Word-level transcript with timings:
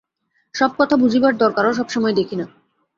সব 0.55 0.71
কথা 0.77 0.95
বুঝিবার 0.95 1.33
দরকারও 1.37 1.71
সব 1.73 1.87
সময়ে 1.89 2.13
দেখি 2.13 2.35
না। 2.35 2.45